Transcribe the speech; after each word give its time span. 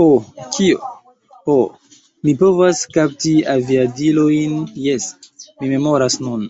Ho, 0.00 0.04
kio? 0.56 0.90
Ho, 1.48 1.56
mi 2.28 2.34
povas 2.42 2.82
kapti 2.96 3.32
aviadilojn, 3.54 4.54
jes, 4.86 5.08
mi 5.58 5.72
memoras 5.74 6.18
nun. 6.28 6.46